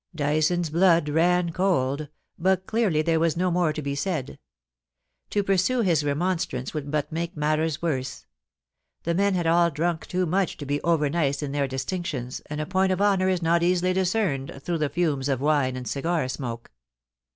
[0.15, 2.07] Dyson's blood ran cold,
[2.39, 4.39] but clearly there was no more to be said.
[5.29, 8.25] To pursue his remonstrance would but make matters worse.
[9.03, 12.59] The men had all drunk too much to be over nice in their distinctions, and
[12.59, 16.27] a point of honour is not easily discerned through the fumes of wine and cigar
[16.27, 16.71] smoke.